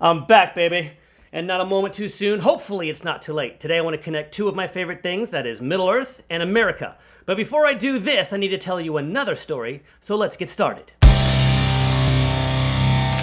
I'm 0.00 0.26
back, 0.26 0.54
baby. 0.54 0.92
And 1.32 1.46
not 1.46 1.60
a 1.60 1.64
moment 1.64 1.94
too 1.94 2.08
soon. 2.08 2.40
Hopefully, 2.40 2.90
it's 2.90 3.04
not 3.04 3.22
too 3.22 3.32
late. 3.32 3.58
Today, 3.58 3.78
I 3.78 3.80
want 3.80 3.96
to 3.96 4.02
connect 4.02 4.34
two 4.34 4.48
of 4.48 4.54
my 4.54 4.66
favorite 4.66 5.02
things 5.02 5.30
that 5.30 5.46
is 5.46 5.62
Middle 5.62 5.88
Earth 5.88 6.24
and 6.28 6.42
America. 6.42 6.96
But 7.24 7.36
before 7.36 7.66
I 7.66 7.74
do 7.74 7.98
this, 7.98 8.32
I 8.32 8.36
need 8.36 8.48
to 8.48 8.58
tell 8.58 8.80
you 8.80 8.96
another 8.96 9.34
story, 9.34 9.82
so 10.00 10.14
let's 10.16 10.36
get 10.36 10.50
started. 10.50 10.92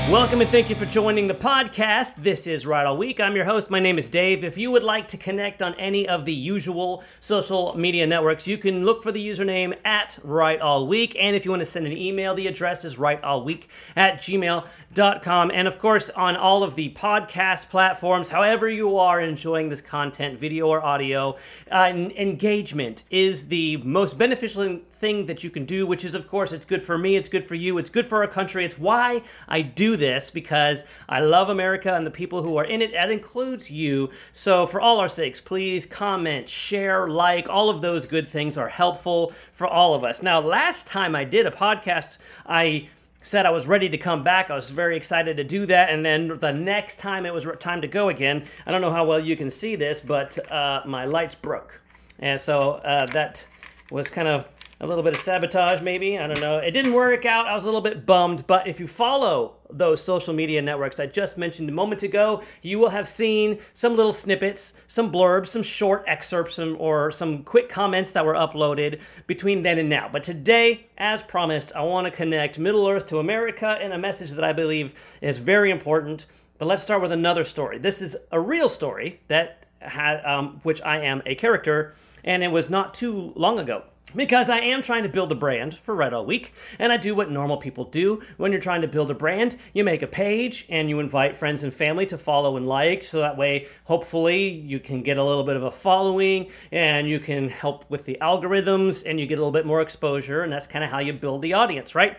Welcome 0.09 0.41
and 0.41 0.49
thank 0.49 0.71
you 0.71 0.75
for 0.75 0.87
joining 0.87 1.27
the 1.27 1.35
podcast. 1.35 2.15
This 2.15 2.47
is 2.47 2.65
Right 2.65 2.83
All 2.83 2.97
Week. 2.97 3.19
I'm 3.19 3.35
your 3.35 3.45
host. 3.45 3.69
My 3.69 3.79
name 3.79 3.99
is 3.99 4.09
Dave. 4.09 4.43
If 4.43 4.57
you 4.57 4.71
would 4.71 4.81
like 4.81 5.07
to 5.09 5.17
connect 5.17 5.61
on 5.61 5.75
any 5.75 6.09
of 6.09 6.25
the 6.25 6.33
usual 6.33 7.03
social 7.19 7.77
media 7.77 8.07
networks, 8.07 8.47
you 8.47 8.57
can 8.57 8.85
look 8.85 9.03
for 9.03 9.11
the 9.11 9.23
username 9.23 9.77
at 9.85 10.17
Right 10.23 10.59
All 10.59 10.87
Week. 10.87 11.15
And 11.19 11.35
if 11.35 11.45
you 11.45 11.51
want 11.51 11.61
to 11.61 11.65
send 11.67 11.85
an 11.85 11.95
email, 11.95 12.33
the 12.33 12.47
address 12.47 12.83
is 12.83 12.95
rightallweek 12.95 13.65
at 13.95 14.15
gmail.com. 14.15 15.51
And 15.53 15.67
of 15.67 15.77
course, 15.77 16.09
on 16.09 16.35
all 16.35 16.63
of 16.63 16.73
the 16.73 16.89
podcast 16.95 17.69
platforms, 17.69 18.29
however 18.29 18.67
you 18.67 18.97
are 18.97 19.21
enjoying 19.21 19.69
this 19.69 19.81
content, 19.81 20.39
video 20.39 20.69
or 20.69 20.83
audio, 20.83 21.35
uh, 21.71 21.93
engagement 22.17 23.03
is 23.11 23.49
the 23.49 23.77
most 23.77 24.17
beneficial 24.17 24.79
thing 24.99 25.25
that 25.27 25.43
you 25.43 25.49
can 25.49 25.65
do, 25.65 25.87
which 25.87 26.03
is, 26.03 26.13
of 26.13 26.27
course, 26.27 26.51
it's 26.51 26.65
good 26.65 26.83
for 26.83 26.97
me, 26.97 27.15
it's 27.15 27.29
good 27.29 27.43
for 27.43 27.55
you, 27.55 27.77
it's 27.77 27.89
good 27.89 28.05
for 28.05 28.21
our 28.21 28.27
country. 28.27 28.65
It's 28.65 28.77
why 28.77 29.21
I 29.47 29.61
do 29.61 29.95
this 29.95 30.29
because 30.29 30.83
I 31.07 31.21
love 31.21 31.49
America 31.49 31.93
and 31.93 32.05
the 32.05 32.11
people 32.11 32.43
who 32.43 32.57
are 32.57 32.65
in 32.65 32.81
it. 32.81 32.91
That 32.91 33.09
includes 33.09 33.71
you. 33.71 34.09
So, 34.33 34.67
for 34.67 34.81
all 34.81 34.99
our 34.99 35.07
sakes, 35.07 35.41
please 35.41 35.85
comment, 35.85 36.49
share, 36.49 37.07
like. 37.07 37.49
All 37.49 37.69
of 37.69 37.81
those 37.81 38.05
good 38.05 38.27
things 38.27 38.57
are 38.57 38.69
helpful 38.69 39.33
for 39.51 39.67
all 39.67 39.93
of 39.93 40.03
us. 40.03 40.21
Now, 40.21 40.39
last 40.39 40.87
time 40.87 41.15
I 41.15 41.23
did 41.23 41.45
a 41.45 41.51
podcast, 41.51 42.17
I 42.45 42.89
said 43.21 43.45
I 43.45 43.49
was 43.49 43.67
ready 43.67 43.89
to 43.89 43.97
come 43.97 44.23
back. 44.23 44.49
I 44.49 44.55
was 44.55 44.71
very 44.71 44.95
excited 44.95 45.37
to 45.37 45.43
do 45.43 45.65
that. 45.65 45.89
And 45.89 46.05
then 46.05 46.39
the 46.39 46.53
next 46.53 46.99
time 46.99 47.25
it 47.25 47.33
was 47.33 47.45
time 47.59 47.81
to 47.81 47.87
go 47.87 48.09
again, 48.09 48.45
I 48.65 48.71
don't 48.71 48.81
know 48.81 48.91
how 48.91 49.05
well 49.05 49.19
you 49.19 49.35
can 49.35 49.49
see 49.49 49.75
this, 49.75 50.01
but 50.01 50.37
uh, 50.51 50.83
my 50.85 51.05
lights 51.05 51.35
broke. 51.35 51.81
And 52.19 52.39
so 52.39 52.73
uh, 52.73 53.05
that 53.07 53.45
was 53.91 54.09
kind 54.09 54.27
of 54.27 54.47
a 54.81 54.87
little 54.87 55.03
bit 55.03 55.13
of 55.13 55.19
sabotage, 55.19 55.81
maybe. 55.81 56.17
I 56.17 56.25
don't 56.25 56.39
know. 56.39 56.57
It 56.57 56.71
didn't 56.71 56.93
work 56.93 57.25
out. 57.25 57.47
I 57.47 57.53
was 57.53 57.63
a 57.63 57.67
little 57.67 57.81
bit 57.81 58.05
bummed. 58.05 58.47
But 58.47 58.65
if 58.65 58.79
you 58.79 58.87
follow 58.87 59.55
those 59.69 60.01
social 60.01 60.33
media 60.33 60.61
networks 60.61 60.99
I 60.99 61.05
just 61.05 61.37
mentioned 61.37 61.67
a 61.69 61.73
moment 61.73 62.01
ago, 62.01 62.41
you 62.61 62.79
will 62.79 62.89
have 62.89 63.07
seen 63.07 63.59
some 63.73 63.97
little 63.97 64.13
snippets, 64.13 64.73
some 64.87 65.11
blurbs, 65.11 65.47
some 65.47 65.63
short 65.63 66.05
excerpts, 66.07 66.55
some, 66.55 66.77
or 66.79 67.11
some 67.11 67.43
quick 67.43 67.67
comments 67.67 68.13
that 68.13 68.25
were 68.25 68.35
uploaded 68.35 69.01
between 69.27 69.63
then 69.63 69.79
and 69.79 69.89
now. 69.89 70.09
But 70.09 70.23
today, 70.23 70.87
as 70.97 71.23
promised, 71.23 71.73
I 71.75 71.81
want 71.81 72.05
to 72.05 72.11
connect 72.11 72.57
Middle 72.57 72.87
Earth 72.87 73.05
to 73.07 73.19
America 73.19 73.77
in 73.83 73.91
a 73.91 73.97
message 73.97 74.31
that 74.31 74.45
I 74.45 74.53
believe 74.53 74.93
is 75.21 75.39
very 75.39 75.71
important. 75.71 76.25
But 76.57 76.67
let's 76.67 76.83
start 76.83 77.01
with 77.01 77.11
another 77.11 77.43
story. 77.43 77.79
This 77.79 78.01
is 78.01 78.15
a 78.31 78.39
real 78.39 78.69
story 78.69 79.19
that 79.27 79.65
had, 79.79 80.23
um, 80.25 80.61
which 80.63 80.81
I 80.81 81.01
am 81.01 81.21
a 81.25 81.35
character, 81.35 81.93
and 82.23 82.43
it 82.43 82.49
was 82.49 82.69
not 82.69 82.93
too 82.93 83.33
long 83.35 83.59
ago 83.59 83.83
because 84.15 84.49
I 84.49 84.59
am 84.59 84.81
trying 84.81 85.03
to 85.03 85.09
build 85.09 85.31
a 85.31 85.35
brand 85.35 85.75
for 85.75 85.95
Right 85.95 86.11
All 86.11 86.25
Week, 86.25 86.53
and 86.77 86.91
I 86.91 86.97
do 86.97 87.15
what 87.15 87.31
normal 87.31 87.57
people 87.57 87.85
do 87.85 88.21
when 88.37 88.51
you're 88.51 88.61
trying 88.61 88.81
to 88.81 88.87
build 88.87 89.11
a 89.11 89.13
brand. 89.13 89.55
You 89.73 89.83
make 89.83 90.01
a 90.01 90.07
page 90.07 90.65
and 90.69 90.89
you 90.89 90.99
invite 90.99 91.37
friends 91.37 91.63
and 91.63 91.73
family 91.73 92.05
to 92.07 92.17
follow 92.17 92.57
and 92.57 92.67
like, 92.67 93.03
so 93.03 93.19
that 93.19 93.37
way, 93.37 93.67
hopefully, 93.85 94.47
you 94.47 94.79
can 94.79 95.01
get 95.01 95.17
a 95.17 95.23
little 95.23 95.43
bit 95.43 95.55
of 95.55 95.63
a 95.63 95.71
following 95.71 96.51
and 96.71 97.07
you 97.07 97.19
can 97.19 97.49
help 97.49 97.89
with 97.89 98.05
the 98.05 98.17
algorithms 98.21 99.03
and 99.05 99.19
you 99.19 99.25
get 99.25 99.35
a 99.35 99.41
little 99.41 99.51
bit 99.51 99.65
more 99.65 99.81
exposure, 99.81 100.43
and 100.43 100.51
that's 100.51 100.67
kind 100.67 100.83
of 100.83 100.89
how 100.89 100.99
you 100.99 101.13
build 101.13 101.41
the 101.41 101.53
audience, 101.53 101.95
right? 101.95 102.17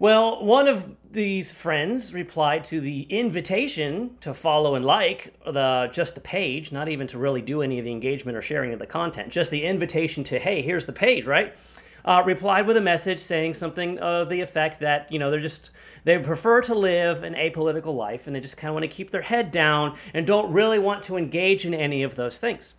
Well, 0.00 0.44
one 0.44 0.66
of 0.66 0.96
these 1.12 1.52
friends 1.52 2.12
replied 2.12 2.64
to 2.64 2.80
the 2.80 3.02
invitation 3.02 4.16
to 4.20 4.34
follow 4.34 4.74
and 4.74 4.84
like 4.84 5.32
the 5.44 5.88
just 5.92 6.16
the 6.16 6.20
page, 6.20 6.72
not 6.72 6.88
even 6.88 7.06
to 7.08 7.18
really 7.18 7.40
do 7.40 7.62
any 7.62 7.78
of 7.78 7.84
the 7.84 7.92
engagement 7.92 8.36
or 8.36 8.42
sharing 8.42 8.72
of 8.72 8.80
the 8.80 8.86
content, 8.86 9.30
just 9.30 9.52
the 9.52 9.62
invitation 9.62 10.24
to 10.24 10.38
hey, 10.40 10.62
here's 10.62 10.84
the 10.84 10.92
page, 10.92 11.26
right? 11.26 11.54
Uh, 12.04 12.22
replied 12.26 12.66
with 12.66 12.76
a 12.76 12.80
message 12.80 13.20
saying 13.20 13.54
something 13.54 13.98
of 14.00 14.28
the 14.28 14.40
effect 14.40 14.80
that 14.80 15.10
you 15.12 15.18
know 15.20 15.30
they're 15.30 15.38
just 15.38 15.70
they 16.02 16.18
prefer 16.18 16.60
to 16.60 16.74
live 16.74 17.22
an 17.22 17.34
apolitical 17.34 17.94
life 17.94 18.26
and 18.26 18.34
they 18.34 18.40
just 18.40 18.56
kind 18.56 18.70
of 18.70 18.74
want 18.74 18.82
to 18.82 18.88
keep 18.88 19.10
their 19.10 19.22
head 19.22 19.52
down 19.52 19.96
and 20.12 20.26
don't 20.26 20.52
really 20.52 20.80
want 20.80 21.04
to 21.04 21.16
engage 21.16 21.64
in 21.64 21.72
any 21.72 22.02
of 22.02 22.16
those 22.16 22.36
things. 22.36 22.74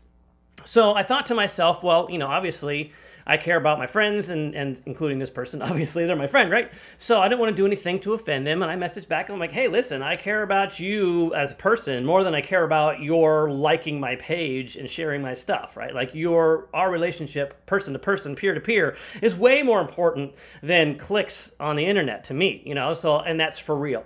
So 0.66 0.94
I 0.94 1.04
thought 1.04 1.28
to 1.28 1.36
myself, 1.36 1.84
well, 1.84 2.08
you 2.10 2.18
know, 2.18 2.28
obviously 2.28 2.92
I 3.28 3.38
care 3.38 3.58
about 3.58 3.80
my 3.80 3.88
friends 3.88 4.30
and, 4.30 4.54
and 4.56 4.80
including 4.86 5.20
this 5.20 5.30
person. 5.30 5.62
Obviously, 5.66 6.06
they're 6.06 6.16
my 6.16 6.28
friend, 6.28 6.52
right? 6.52 6.72
So 6.98 7.22
I 7.22 7.28
didn't 7.28 7.40
want 7.40 7.56
to 7.56 7.56
do 7.56 7.66
anything 7.66 8.00
to 8.02 8.14
offend 8.14 8.46
them. 8.46 8.62
And 8.62 8.72
I 8.72 8.76
messaged 8.76 9.08
back 9.08 9.30
and 9.30 9.34
I'm 9.34 9.40
like, 9.40 9.52
hey, 9.52 9.68
listen, 9.68 10.04
I 10.04 10.16
care 10.16 10.44
about 10.44 10.80
you 10.80 11.34
as 11.34 11.52
a 11.52 11.56
person 11.56 12.06
more 12.06 12.24
than 12.24 12.36
I 12.36 12.42
care 12.42 12.64
about 12.64 13.02
your 13.02 13.50
liking 13.50 14.00
my 14.00 14.16
page 14.18 14.76
and 14.76 14.90
sharing 14.90 15.22
my 15.22 15.34
stuff, 15.34 15.76
right? 15.76 15.94
Like 15.94 16.14
your 16.14 16.70
our 16.74 16.92
relationship, 16.92 17.66
person 17.66 17.94
to 17.94 18.00
person, 18.00 18.36
peer 18.36 18.54
to 18.54 18.62
peer, 18.62 18.96
is 19.22 19.36
way 19.36 19.64
more 19.64 19.82
important 19.82 20.36
than 20.62 20.98
clicks 20.98 21.52
on 21.60 21.76
the 21.76 21.86
internet 21.86 22.26
to 22.26 22.34
me, 22.34 22.62
you 22.66 22.76
know. 22.76 22.94
So 22.94 23.20
and 23.20 23.40
that's 23.40 23.58
for 23.58 23.76
real. 23.76 24.06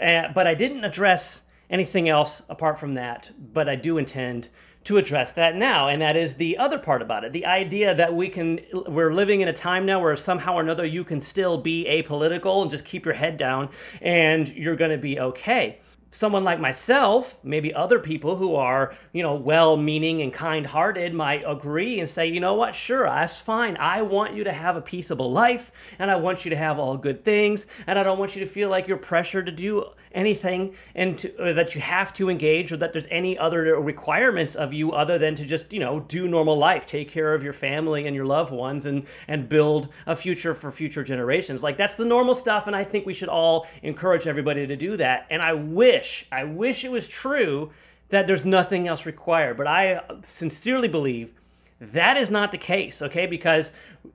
Uh, 0.00 0.28
but 0.34 0.46
I 0.46 0.54
didn't 0.54 0.84
address 0.84 1.42
anything 1.70 2.08
else 2.08 2.42
apart 2.50 2.78
from 2.78 2.94
that. 2.94 3.30
But 3.38 3.68
I 3.68 3.76
do 3.76 3.96
intend 3.96 4.50
to 4.84 4.98
address 4.98 5.32
that 5.32 5.54
now 5.54 5.88
and 5.88 6.02
that 6.02 6.16
is 6.16 6.34
the 6.34 6.58
other 6.58 6.78
part 6.78 7.02
about 7.02 7.24
it 7.24 7.32
the 7.32 7.46
idea 7.46 7.94
that 7.94 8.14
we 8.14 8.28
can 8.28 8.60
we're 8.88 9.12
living 9.12 9.40
in 9.40 9.48
a 9.48 9.52
time 9.52 9.86
now 9.86 10.00
where 10.00 10.16
somehow 10.16 10.54
or 10.54 10.60
another 10.60 10.84
you 10.84 11.04
can 11.04 11.20
still 11.20 11.58
be 11.58 11.86
apolitical 11.88 12.62
and 12.62 12.70
just 12.70 12.84
keep 12.84 13.04
your 13.04 13.14
head 13.14 13.36
down 13.36 13.68
and 14.00 14.48
you're 14.48 14.76
going 14.76 14.90
to 14.90 14.98
be 14.98 15.20
okay 15.20 15.78
someone 16.12 16.44
like 16.44 16.60
myself, 16.60 17.38
maybe 17.42 17.72
other 17.72 17.98
people 17.98 18.36
who 18.36 18.54
are, 18.54 18.94
you 19.12 19.22
know, 19.22 19.34
well 19.34 19.76
meaning 19.78 20.20
and 20.20 20.32
kind 20.32 20.66
hearted 20.66 21.14
might 21.14 21.42
agree 21.46 21.98
and 21.98 22.08
say, 22.08 22.26
you 22.26 22.38
know 22.38 22.54
what, 22.54 22.74
sure, 22.74 23.04
that's 23.04 23.40
fine. 23.40 23.76
I 23.80 24.02
want 24.02 24.34
you 24.34 24.44
to 24.44 24.52
have 24.52 24.76
a 24.76 24.82
peaceable 24.82 25.32
life 25.32 25.72
and 25.98 26.10
I 26.10 26.16
want 26.16 26.44
you 26.44 26.50
to 26.50 26.56
have 26.56 26.78
all 26.78 26.98
good 26.98 27.24
things 27.24 27.66
and 27.86 27.98
I 27.98 28.02
don't 28.02 28.18
want 28.18 28.36
you 28.36 28.40
to 28.40 28.46
feel 28.46 28.68
like 28.68 28.86
you're 28.86 28.98
pressured 28.98 29.46
to 29.46 29.52
do 29.52 29.86
anything 30.12 30.74
and 30.94 31.18
to, 31.18 31.28
that 31.54 31.74
you 31.74 31.80
have 31.80 32.12
to 32.12 32.28
engage 32.28 32.72
or 32.72 32.76
that 32.76 32.92
there's 32.92 33.06
any 33.10 33.38
other 33.38 33.80
requirements 33.80 34.54
of 34.54 34.74
you 34.74 34.92
other 34.92 35.16
than 35.18 35.34
to 35.34 35.46
just, 35.46 35.72
you 35.72 35.80
know, 35.80 36.00
do 36.00 36.28
normal 36.28 36.58
life, 36.58 36.84
take 36.84 37.08
care 37.08 37.32
of 37.32 37.42
your 37.42 37.54
family 37.54 38.06
and 38.06 38.14
your 38.14 38.26
loved 38.26 38.52
ones 38.52 38.84
and, 38.84 39.06
and 39.28 39.48
build 39.48 39.88
a 40.06 40.14
future 40.14 40.52
for 40.52 40.70
future 40.70 41.02
generations. 41.02 41.62
Like 41.62 41.78
that's 41.78 41.94
the 41.94 42.04
normal 42.04 42.34
stuff. 42.34 42.66
And 42.66 42.76
I 42.76 42.84
think 42.84 43.06
we 43.06 43.14
should 43.14 43.30
all 43.30 43.66
encourage 43.82 44.26
everybody 44.26 44.66
to 44.66 44.76
do 44.76 44.98
that. 44.98 45.26
And 45.30 45.40
I 45.40 45.54
wish 45.54 46.01
wish, 46.02 46.26
I 46.32 46.42
wish 46.42 46.84
it 46.84 46.90
was 46.90 47.06
true 47.06 47.70
that 48.08 48.26
there's 48.26 48.44
nothing 48.44 48.88
else 48.88 49.06
required. 49.06 49.56
But 49.56 49.68
I 49.68 50.00
sincerely 50.22 50.88
believe 50.88 51.32
that 51.80 52.16
is 52.16 52.28
not 52.28 52.50
the 52.50 52.58
case, 52.58 53.00
okay? 53.02 53.26
Because 53.26 53.70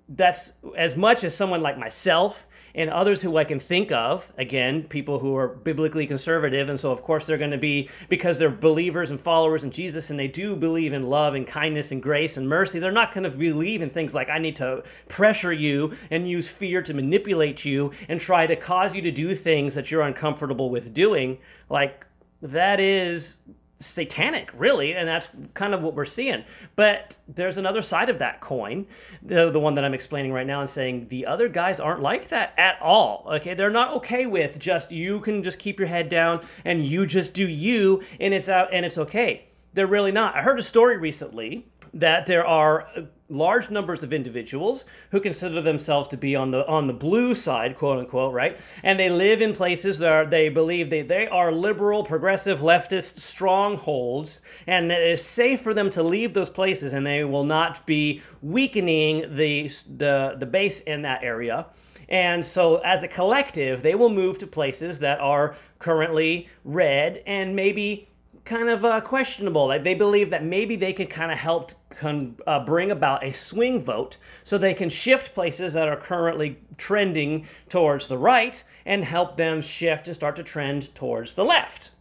that's 0.09 0.52
as 0.75 0.98
much 0.98 1.24
as 1.24 1.34
someone 1.34 1.62
like 1.62 1.78
myself 1.78 2.46
and 2.77 2.89
others 2.89 3.21
who 3.21 3.35
I 3.35 3.43
can 3.43 3.59
think 3.59 3.91
of, 3.91 4.31
again, 4.38 4.83
people 4.83 5.19
who 5.19 5.35
are 5.35 5.47
biblically 5.49 6.07
conservative, 6.07 6.69
and 6.69 6.79
so 6.79 6.91
of 6.91 7.01
course 7.01 7.25
they're 7.25 7.38
going 7.38 7.51
to 7.51 7.57
be, 7.57 7.89
because 8.07 8.38
they're 8.38 8.49
believers 8.49 9.11
and 9.11 9.19
followers 9.19 9.65
in 9.65 9.71
Jesus, 9.71 10.09
and 10.09 10.17
they 10.17 10.27
do 10.29 10.55
believe 10.55 10.93
in 10.93 11.03
love 11.03 11.33
and 11.33 11.45
kindness 11.45 11.91
and 11.91 12.01
grace 12.01 12.38
and 12.38 12.47
mercy, 12.47 12.79
they're 12.79 12.91
not 12.91 13.13
going 13.13 13.23
to 13.23 13.31
believe 13.31 13.81
in 13.81 13.89
things 13.89 14.13
like, 14.13 14.29
I 14.29 14.38
need 14.38 14.55
to 14.57 14.83
pressure 15.09 15.51
you 15.51 15.93
and 16.11 16.29
use 16.29 16.47
fear 16.47 16.81
to 16.83 16.93
manipulate 16.93 17.65
you 17.65 17.91
and 18.07 18.19
try 18.19 18.45
to 18.45 18.55
cause 18.55 18.95
you 18.95 19.01
to 19.01 19.11
do 19.11 19.33
things 19.33 19.73
that 19.73 19.89
you're 19.89 20.03
uncomfortable 20.03 20.69
with 20.69 20.94
doing. 20.94 21.39
Like, 21.69 22.05
that 22.44 22.79
is 22.79 23.39
satanic, 23.79 24.49
really, 24.55 24.93
and 24.95 25.07
that's 25.07 25.29
kind 25.53 25.73
of 25.73 25.83
what 25.83 25.93
we're 25.93 26.05
seeing. 26.05 26.43
But 26.75 27.17
there's 27.27 27.57
another 27.57 27.81
side 27.81 28.09
of 28.09 28.19
that 28.19 28.41
coin, 28.41 28.88
the, 29.21 29.49
the 29.51 29.59
one 29.59 29.75
that 29.75 29.85
I'm 29.85 29.93
explaining 29.93 30.33
right 30.33 30.47
now, 30.47 30.61
and 30.61 30.69
saying 30.69 31.07
the 31.09 31.25
other 31.25 31.47
guys 31.47 31.79
aren't 31.79 32.01
like 32.01 32.29
that 32.29 32.53
at 32.57 32.81
all. 32.81 33.25
Okay, 33.27 33.53
they're 33.53 33.69
not 33.69 33.95
okay 33.97 34.25
with 34.25 34.59
just 34.59 34.91
you 34.91 35.19
can 35.19 35.43
just 35.43 35.59
keep 35.59 35.79
your 35.79 35.88
head 35.88 36.09
down 36.09 36.41
and 36.65 36.83
you 36.83 37.05
just 37.05 37.33
do 37.33 37.47
you, 37.47 38.01
and 38.19 38.33
it's 38.33 38.50
out 38.50 38.69
and 38.71 38.85
it's 38.85 38.97
okay. 38.97 39.45
They're 39.74 39.88
really 39.88 40.12
not. 40.12 40.35
I 40.35 40.41
heard 40.41 40.59
a 40.59 40.63
story 40.63 40.97
recently 40.97 41.68
that 41.97 42.25
there 42.25 42.45
are 42.45 42.88
large 43.29 43.69
numbers 43.69 44.03
of 44.03 44.13
individuals 44.13 44.85
who 45.11 45.19
consider 45.19 45.61
themselves 45.61 46.07
to 46.07 46.17
be 46.17 46.35
on 46.35 46.51
the 46.51 46.65
on 46.67 46.88
the 46.88 46.94
blue 46.94 47.35
side, 47.35 47.77
quote 47.77 47.99
unquote, 47.99 48.33
right? 48.33 48.57
And 48.83 48.99
they 48.99 49.09
live 49.09 49.41
in 49.41 49.53
places 49.53 49.99
that 49.99 50.11
are, 50.11 50.25
they 50.25 50.49
believe 50.49 50.89
they, 50.89 51.01
they 51.01 51.27
are 51.27 51.51
liberal, 51.51 52.03
progressive, 52.03 52.59
leftist 52.59 53.19
strongholds, 53.19 54.41
and 54.65 54.91
it 54.91 55.01
is 55.01 55.23
safe 55.23 55.61
for 55.61 55.73
them 55.73 55.89
to 55.91 56.03
leave 56.03 56.33
those 56.33 56.49
places, 56.49 56.94
and 56.94 57.05
they 57.05 57.23
will 57.23 57.44
not 57.44 57.85
be 57.85 58.21
weakening 58.41 59.35
the 59.35 59.67
the 59.97 60.35
the 60.39 60.45
base 60.45 60.79
in 60.81 61.01
that 61.01 61.23
area. 61.23 61.65
And 62.09 62.45
so, 62.45 62.77
as 62.77 63.03
a 63.03 63.07
collective, 63.07 63.83
they 63.83 63.95
will 63.95 64.09
move 64.09 64.38
to 64.38 64.47
places 64.47 64.99
that 64.99 65.19
are 65.19 65.55
currently 65.79 66.47
red 66.63 67.21
and 67.25 67.53
maybe 67.53 68.07
kind 68.45 68.69
of 68.69 68.85
uh, 68.85 69.01
questionable. 69.01 69.67
Like 69.67 69.83
they 69.83 69.94
believe 69.94 70.29
that 70.29 70.44
maybe 70.44 70.75
they 70.77 70.94
could 70.94 71.09
kind 71.09 71.31
of 71.31 71.38
help 71.38 71.73
con- 71.97 72.38
uh, 72.45 72.63
bring 72.63 72.91
about 72.91 73.23
a 73.23 73.31
swing 73.31 73.81
vote 73.81 74.17
so 74.44 74.57
they 74.57 74.73
can 74.73 74.89
shift 74.89 75.33
places 75.33 75.73
that 75.73 75.88
are 75.88 75.97
currently 75.97 76.59
trending 76.77 77.45
towards 77.69 78.07
the 78.07 78.17
right 78.17 78.63
and 78.85 79.03
help 79.03 79.35
them 79.35 79.61
shift 79.61 80.07
and 80.07 80.15
start 80.15 80.35
to 80.35 80.44
trend 80.44 80.94
towards 80.95 81.33
the 81.33 81.44
left. 81.44 81.91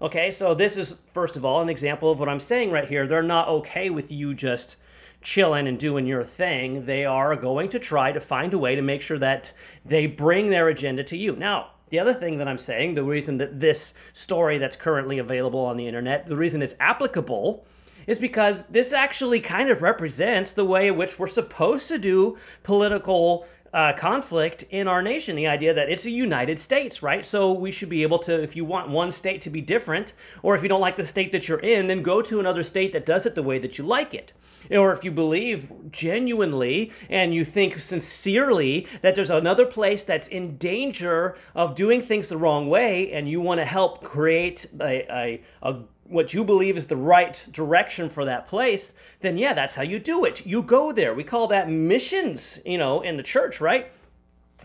Okay, 0.00 0.30
so 0.30 0.54
this 0.54 0.76
is, 0.76 0.96
first 1.12 1.36
of 1.36 1.44
all, 1.44 1.62
an 1.62 1.70
example 1.70 2.10
of 2.10 2.18
what 2.18 2.28
I'm 2.28 2.40
saying 2.40 2.70
right 2.70 2.86
here. 2.86 3.06
They're 3.06 3.22
not 3.22 3.48
okay 3.48 3.88
with 3.88 4.12
you 4.12 4.34
just 4.34 4.76
chilling 5.22 5.66
and 5.66 5.78
doing 5.78 6.06
your 6.06 6.22
thing. 6.22 6.84
They 6.84 7.06
are 7.06 7.34
going 7.34 7.70
to 7.70 7.78
try 7.78 8.12
to 8.12 8.20
find 8.20 8.52
a 8.52 8.58
way 8.58 8.74
to 8.74 8.82
make 8.82 9.00
sure 9.00 9.18
that 9.18 9.52
they 9.84 10.06
bring 10.06 10.50
their 10.50 10.68
agenda 10.68 11.02
to 11.04 11.16
you. 11.16 11.34
Now, 11.34 11.70
the 11.88 11.98
other 11.98 12.12
thing 12.12 12.36
that 12.38 12.48
I'm 12.48 12.58
saying, 12.58 12.94
the 12.94 13.04
reason 13.04 13.38
that 13.38 13.58
this 13.58 13.94
story 14.12 14.58
that's 14.58 14.76
currently 14.76 15.18
available 15.18 15.60
on 15.60 15.76
the 15.76 15.86
internet, 15.86 16.26
the 16.26 16.36
reason 16.36 16.60
it's 16.60 16.74
applicable 16.78 17.64
is 18.06 18.18
because 18.18 18.64
this 18.64 18.92
actually 18.92 19.40
kind 19.40 19.70
of 19.70 19.82
represents 19.82 20.52
the 20.52 20.64
way 20.64 20.88
in 20.88 20.96
which 20.96 21.18
we're 21.18 21.26
supposed 21.26 21.88
to 21.88 21.98
do 21.98 22.36
political 22.62 23.46
uh, 23.76 23.92
conflict 23.92 24.64
in 24.70 24.88
our 24.88 25.02
nation. 25.02 25.36
The 25.36 25.48
idea 25.48 25.74
that 25.74 25.90
it's 25.90 26.06
a 26.06 26.10
United 26.10 26.58
States, 26.58 27.02
right? 27.02 27.24
So 27.24 27.52
we 27.52 27.70
should 27.70 27.90
be 27.90 28.02
able 28.02 28.18
to, 28.20 28.42
if 28.42 28.56
you 28.56 28.64
want 28.64 28.88
one 28.88 29.10
state 29.10 29.42
to 29.42 29.50
be 29.50 29.60
different, 29.60 30.14
or 30.42 30.54
if 30.54 30.62
you 30.62 30.68
don't 30.68 30.80
like 30.80 30.96
the 30.96 31.04
state 31.04 31.30
that 31.32 31.46
you're 31.46 31.58
in, 31.58 31.86
then 31.86 32.02
go 32.02 32.22
to 32.22 32.40
another 32.40 32.62
state 32.62 32.92
that 32.94 33.04
does 33.04 33.26
it 33.26 33.34
the 33.34 33.42
way 33.42 33.58
that 33.58 33.76
you 33.76 33.84
like 33.84 34.14
it. 34.14 34.32
Or 34.70 34.92
if 34.92 35.04
you 35.04 35.10
believe 35.10 35.70
genuinely 35.92 36.90
and 37.10 37.34
you 37.34 37.44
think 37.44 37.78
sincerely 37.78 38.86
that 39.02 39.14
there's 39.14 39.30
another 39.30 39.66
place 39.66 40.02
that's 40.04 40.26
in 40.28 40.56
danger 40.56 41.36
of 41.54 41.74
doing 41.74 42.02
things 42.02 42.30
the 42.30 42.38
wrong 42.38 42.68
way 42.68 43.12
and 43.12 43.28
you 43.28 43.40
want 43.40 43.60
to 43.60 43.64
help 43.66 44.02
create 44.02 44.66
a, 44.80 45.06
a, 45.12 45.42
a 45.62 45.80
what 46.08 46.34
you 46.34 46.44
believe 46.44 46.76
is 46.76 46.86
the 46.86 46.96
right 46.96 47.46
direction 47.50 48.08
for 48.08 48.24
that 48.24 48.46
place, 48.46 48.94
then 49.20 49.36
yeah, 49.36 49.52
that's 49.52 49.74
how 49.74 49.82
you 49.82 49.98
do 49.98 50.24
it. 50.24 50.44
You 50.46 50.62
go 50.62 50.92
there. 50.92 51.14
We 51.14 51.24
call 51.24 51.46
that 51.48 51.70
missions, 51.70 52.58
you 52.64 52.78
know, 52.78 53.00
in 53.00 53.16
the 53.16 53.22
church, 53.22 53.60
right? 53.60 53.90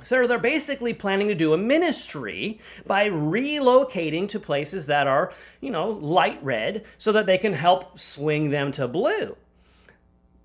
So 0.04 0.26
they're 0.26 0.40
basically 0.40 0.94
planning 0.94 1.28
to 1.28 1.36
do 1.36 1.54
a 1.54 1.58
ministry 1.58 2.60
by 2.88 3.10
relocating 3.10 4.28
to 4.30 4.40
places 4.40 4.86
that 4.86 5.06
are, 5.06 5.34
you 5.60 5.70
know, 5.70 5.90
light 5.90 6.42
red 6.44 6.86
so 6.98 7.12
that 7.12 7.26
they 7.26 7.38
can 7.38 7.54
help 7.54 8.00
swing 8.00 8.50
them 8.50 8.72
to 8.74 8.88
blue. 8.88 9.36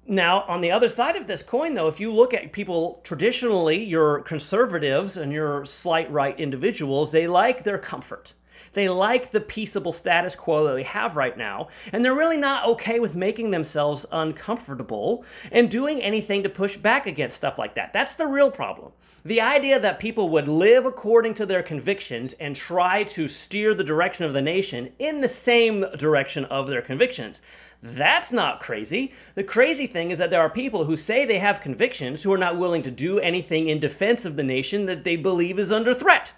Now, 0.08 0.42
on 0.42 0.60
the 0.60 0.70
other 0.70 0.88
side 0.88 1.16
of 1.16 1.26
this 1.26 1.42
coin, 1.42 1.74
though, 1.74 1.88
if 1.88 1.98
you 1.98 2.12
look 2.12 2.32
at 2.32 2.52
people 2.52 3.00
traditionally, 3.02 3.82
your 3.82 4.20
conservatives 4.20 5.16
and 5.16 5.32
your 5.32 5.64
slight 5.64 6.10
right 6.12 6.38
individuals, 6.38 7.10
they 7.10 7.26
like 7.26 7.64
their 7.64 7.78
comfort. 7.78 8.32
They 8.76 8.90
like 8.90 9.30
the 9.30 9.40
peaceable 9.40 9.90
status 9.90 10.34
quo 10.34 10.66
that 10.66 10.74
we 10.74 10.82
have 10.82 11.16
right 11.16 11.34
now, 11.34 11.68
and 11.94 12.04
they're 12.04 12.14
really 12.14 12.36
not 12.36 12.66
okay 12.66 13.00
with 13.00 13.16
making 13.16 13.50
themselves 13.50 14.04
uncomfortable 14.12 15.24
and 15.50 15.70
doing 15.70 16.02
anything 16.02 16.42
to 16.42 16.50
push 16.50 16.76
back 16.76 17.06
against 17.06 17.38
stuff 17.38 17.56
like 17.56 17.74
that. 17.76 17.94
That's 17.94 18.16
the 18.16 18.26
real 18.26 18.50
problem. 18.50 18.92
The 19.24 19.40
idea 19.40 19.80
that 19.80 19.98
people 19.98 20.28
would 20.28 20.46
live 20.46 20.84
according 20.84 21.32
to 21.34 21.46
their 21.46 21.62
convictions 21.62 22.34
and 22.34 22.54
try 22.54 23.02
to 23.04 23.26
steer 23.26 23.72
the 23.72 23.82
direction 23.82 24.26
of 24.26 24.34
the 24.34 24.42
nation 24.42 24.92
in 24.98 25.22
the 25.22 25.28
same 25.28 25.86
direction 25.96 26.44
of 26.44 26.68
their 26.68 26.82
convictions. 26.82 27.40
That's 27.82 28.30
not 28.30 28.60
crazy. 28.60 29.14
The 29.36 29.44
crazy 29.44 29.86
thing 29.86 30.10
is 30.10 30.18
that 30.18 30.28
there 30.28 30.42
are 30.42 30.50
people 30.50 30.84
who 30.84 30.98
say 30.98 31.24
they 31.24 31.38
have 31.38 31.62
convictions 31.62 32.22
who 32.22 32.32
are 32.34 32.36
not 32.36 32.58
willing 32.58 32.82
to 32.82 32.90
do 32.90 33.20
anything 33.20 33.68
in 33.68 33.78
defense 33.78 34.26
of 34.26 34.36
the 34.36 34.42
nation 34.42 34.84
that 34.84 35.04
they 35.04 35.16
believe 35.16 35.58
is 35.58 35.72
under 35.72 35.94
threat. 35.94 36.34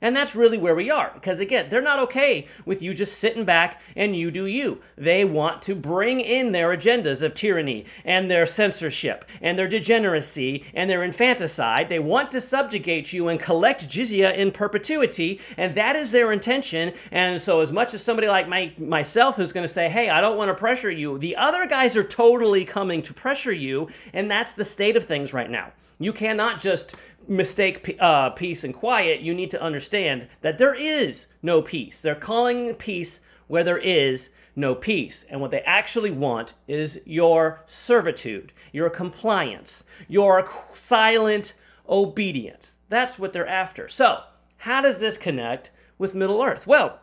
And 0.00 0.16
that's 0.16 0.34
really 0.34 0.58
where 0.58 0.74
we 0.74 0.90
are. 0.90 1.10
Because 1.14 1.40
again, 1.40 1.68
they're 1.68 1.82
not 1.82 1.98
okay 2.00 2.46
with 2.64 2.82
you 2.82 2.94
just 2.94 3.18
sitting 3.18 3.44
back 3.44 3.80
and 3.96 4.16
you 4.16 4.30
do 4.30 4.46
you. 4.46 4.80
They 4.96 5.24
want 5.24 5.62
to 5.62 5.74
bring 5.74 6.20
in 6.20 6.52
their 6.52 6.74
agendas 6.76 7.22
of 7.22 7.34
tyranny 7.34 7.84
and 8.04 8.30
their 8.30 8.46
censorship 8.46 9.24
and 9.40 9.58
their 9.58 9.68
degeneracy 9.68 10.64
and 10.74 10.88
their 10.88 11.02
infanticide. 11.02 11.88
They 11.88 11.98
want 11.98 12.30
to 12.30 12.40
subjugate 12.40 13.12
you 13.12 13.28
and 13.28 13.38
collect 13.38 13.88
jizya 13.88 14.34
in 14.34 14.52
perpetuity. 14.52 15.40
And 15.56 15.74
that 15.74 15.96
is 15.96 16.10
their 16.10 16.32
intention. 16.32 16.94
And 17.10 17.40
so, 17.40 17.60
as 17.60 17.72
much 17.72 17.94
as 17.94 18.02
somebody 18.02 18.28
like 18.28 18.48
my, 18.48 18.72
myself 18.78 19.36
who's 19.36 19.52
going 19.52 19.64
to 19.64 19.72
say, 19.72 19.88
hey, 19.88 20.10
I 20.10 20.20
don't 20.20 20.36
want 20.36 20.48
to 20.48 20.54
pressure 20.54 20.90
you, 20.90 21.18
the 21.18 21.36
other 21.36 21.66
guys 21.66 21.96
are 21.96 22.04
totally 22.04 22.64
coming 22.64 23.02
to 23.02 23.14
pressure 23.14 23.52
you. 23.52 23.88
And 24.12 24.30
that's 24.30 24.52
the 24.52 24.64
state 24.64 24.96
of 24.96 25.04
things 25.04 25.32
right 25.32 25.50
now. 25.50 25.72
You 26.00 26.14
cannot 26.14 26.60
just 26.60 26.96
mistake 27.28 27.96
uh, 28.00 28.30
peace 28.30 28.64
and 28.64 28.74
quiet. 28.74 29.20
You 29.20 29.34
need 29.34 29.50
to 29.50 29.62
understand 29.62 29.89
that 29.90 30.58
there 30.58 30.74
is 30.74 31.26
no 31.42 31.62
peace. 31.62 32.00
They're 32.00 32.14
calling 32.14 32.74
peace 32.74 33.20
where 33.48 33.64
there 33.64 33.78
is 33.78 34.30
no 34.56 34.74
peace. 34.74 35.24
And 35.28 35.40
what 35.40 35.50
they 35.50 35.60
actually 35.62 36.10
want 36.10 36.54
is 36.68 37.00
your 37.04 37.62
servitude, 37.66 38.52
your 38.72 38.90
compliance, 38.90 39.84
your 40.08 40.48
silent 40.72 41.54
obedience. 41.88 42.76
That's 42.88 43.18
what 43.18 43.32
they're 43.32 43.46
after. 43.46 43.88
So, 43.88 44.22
how 44.58 44.82
does 44.82 44.98
this 45.00 45.18
connect 45.18 45.70
with 45.98 46.14
Middle 46.14 46.42
Earth? 46.42 46.66
Well, 46.66 47.00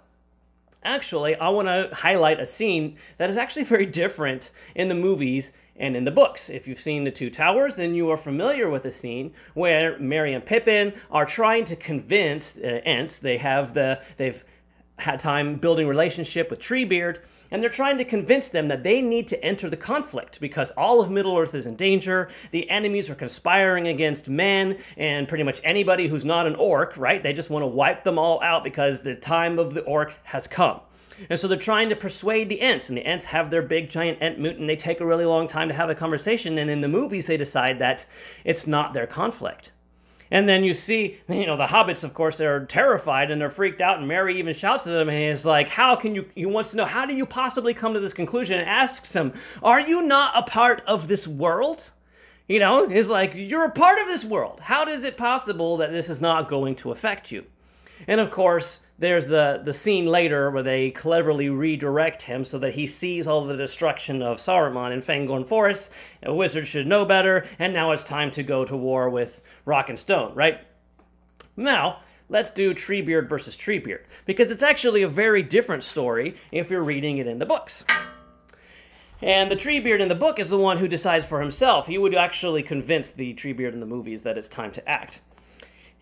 actually, 0.87 1.35
I 1.35 1.49
want 1.49 1.67
to 1.67 1.89
highlight 1.93 2.39
a 2.39 2.45
scene 2.45 2.97
that 3.17 3.29
is 3.29 3.37
actually 3.37 3.63
very 3.63 3.85
different 3.85 4.51
in 4.75 4.87
the 4.87 4.95
movies 4.95 5.51
and 5.75 5.95
in 5.95 6.05
the 6.05 6.11
books. 6.11 6.49
If 6.49 6.67
you've 6.67 6.79
seen 6.79 7.03
The 7.03 7.11
Two 7.11 7.29
Towers, 7.29 7.75
then 7.75 7.93
you 7.93 8.09
are 8.09 8.17
familiar 8.17 8.69
with 8.69 8.85
a 8.85 8.91
scene 8.91 9.33
where 9.53 9.97
Merry 9.99 10.33
and 10.33 10.43
Pippin 10.43 10.93
are 11.11 11.25
trying 11.25 11.65
to 11.65 11.75
convince 11.75 12.57
uh, 12.57 12.81
Ents, 12.85 13.19
they 13.19 13.37
have 13.37 13.73
the, 13.73 14.01
they've 14.17 14.43
had 14.97 15.19
time 15.19 15.55
building 15.55 15.87
relationship 15.87 16.49
with 16.49 16.59
Treebeard, 16.59 17.19
and 17.51 17.61
they're 17.61 17.69
trying 17.69 17.97
to 17.97 18.03
convince 18.03 18.47
them 18.49 18.67
that 18.67 18.83
they 18.83 19.01
need 19.01 19.27
to 19.29 19.43
enter 19.43 19.69
the 19.69 19.77
conflict 19.77 20.39
because 20.41 20.71
all 20.71 21.01
of 21.01 21.09
Middle 21.09 21.37
Earth 21.37 21.55
is 21.55 21.65
in 21.65 21.75
danger. 21.75 22.29
The 22.51 22.69
enemies 22.69 23.09
are 23.09 23.15
conspiring 23.15 23.87
against 23.87 24.27
men 24.27 24.77
and 24.97 25.27
pretty 25.27 25.43
much 25.43 25.61
anybody 25.63 26.07
who's 26.07 26.25
not 26.25 26.47
an 26.47 26.55
orc, 26.55 26.97
right? 26.97 27.21
They 27.21 27.33
just 27.33 27.49
want 27.49 27.63
to 27.63 27.67
wipe 27.67 28.03
them 28.03 28.19
all 28.19 28.41
out 28.41 28.63
because 28.63 29.01
the 29.01 29.15
time 29.15 29.59
of 29.59 29.73
the 29.73 29.81
orc 29.83 30.13
has 30.23 30.47
come. 30.47 30.81
And 31.29 31.39
so 31.39 31.47
they're 31.47 31.57
trying 31.57 31.89
to 31.89 31.95
persuade 31.95 32.49
the 32.49 32.61
Ents, 32.61 32.89
and 32.89 32.97
the 32.97 33.05
Ents 33.05 33.25
have 33.25 33.49
their 33.49 33.63
big 33.63 33.89
giant 33.89 34.19
Ent 34.21 34.39
moot, 34.39 34.57
and 34.57 34.69
they 34.69 34.75
take 34.75 34.99
a 34.99 35.05
really 35.05 35.25
long 35.25 35.47
time 35.47 35.67
to 35.67 35.73
have 35.73 35.89
a 35.89 35.95
conversation. 35.95 36.57
And 36.57 36.69
in 36.69 36.81
the 36.81 36.87
movies, 36.87 37.25
they 37.25 37.37
decide 37.37 37.79
that 37.79 38.05
it's 38.43 38.67
not 38.67 38.93
their 38.93 39.07
conflict. 39.07 39.71
And 40.31 40.47
then 40.47 40.63
you 40.63 40.73
see, 40.73 41.17
you 41.29 41.45
know, 41.45 41.57
the 41.57 41.65
hobbits, 41.65 42.03
of 42.03 42.13
course, 42.13 42.37
they're 42.37 42.65
terrified 42.65 43.31
and 43.31 43.39
they're 43.39 43.49
freaked 43.49 43.81
out. 43.81 43.99
And 43.99 44.07
Merry 44.07 44.39
even 44.39 44.53
shouts 44.53 44.87
at 44.87 44.93
them 44.93 45.09
and 45.09 45.17
he's 45.17 45.45
like, 45.45 45.69
How 45.69 45.95
can 45.95 46.15
you, 46.15 46.25
he 46.35 46.45
wants 46.45 46.71
to 46.71 46.77
know, 46.77 46.85
how 46.85 47.05
do 47.05 47.13
you 47.13 47.25
possibly 47.25 47.73
come 47.73 47.93
to 47.93 47.99
this 47.99 48.13
conclusion? 48.13 48.59
And 48.59 48.69
asks 48.69 49.15
him, 49.15 49.33
Are 49.63 49.79
you 49.79 50.01
not 50.03 50.37
a 50.37 50.43
part 50.43 50.81
of 50.87 51.07
this 51.07 51.27
world? 51.27 51.91
You 52.47 52.59
know, 52.59 52.87
he's 52.87 53.09
like, 53.09 53.33
You're 53.35 53.65
a 53.65 53.71
part 53.71 53.99
of 53.99 54.07
this 54.07 54.25
world. 54.25 54.59
How 54.61 54.85
is 54.85 55.03
it 55.03 55.17
possible 55.17 55.77
that 55.77 55.91
this 55.91 56.09
is 56.09 56.21
not 56.21 56.49
going 56.49 56.75
to 56.77 56.91
affect 56.91 57.31
you? 57.31 57.45
And 58.07 58.21
of 58.21 58.31
course, 58.31 58.81
there's 58.99 59.27
the, 59.27 59.61
the 59.63 59.73
scene 59.73 60.07
later 60.07 60.49
where 60.49 60.63
they 60.63 60.89
cleverly 60.89 61.49
redirect 61.49 62.23
him 62.23 62.43
so 62.43 62.57
that 62.59 62.73
he 62.73 62.87
sees 62.87 63.27
all 63.27 63.45
the 63.45 63.55
destruction 63.55 64.21
of 64.21 64.37
Saruman 64.37 64.91
in 64.91 65.01
Fangorn 65.01 65.47
Forest. 65.47 65.91
A 66.23 66.33
wizard 66.33 66.65
should 66.65 66.87
know 66.87 67.05
better, 67.05 67.45
and 67.59 67.73
now 67.73 67.91
it's 67.91 68.03
time 68.03 68.31
to 68.31 68.43
go 68.43 68.65
to 68.65 68.75
war 68.75 69.09
with 69.09 69.41
Rock 69.65 69.89
and 69.89 69.99
Stone, 69.99 70.33
right? 70.33 70.61
Now, 71.55 71.99
let's 72.27 72.49
do 72.49 72.73
Treebeard 72.73 73.29
versus 73.29 73.55
Treebeard, 73.55 74.05
because 74.25 74.49
it's 74.49 74.63
actually 74.63 75.03
a 75.03 75.07
very 75.07 75.43
different 75.43 75.83
story 75.83 76.35
if 76.51 76.71
you're 76.71 76.83
reading 76.83 77.19
it 77.19 77.27
in 77.27 77.37
the 77.37 77.45
books. 77.45 77.85
And 79.21 79.49
the 79.49 79.55
Treebeard 79.55 79.99
in 79.99 80.09
the 80.09 80.15
book 80.15 80.39
is 80.39 80.49
the 80.49 80.57
one 80.59 80.77
who 80.77 80.87
decides 80.87 81.25
for 81.25 81.41
himself. 81.41 81.87
He 81.87 81.97
would 81.97 82.13
actually 82.13 82.61
convince 82.61 83.11
the 83.11 83.33
Treebeard 83.33 83.73
in 83.73 83.79
the 83.79 83.85
movies 83.85 84.23
that 84.23 84.37
it's 84.37 84.47
time 84.47 84.71
to 84.71 84.89
act. 84.89 85.21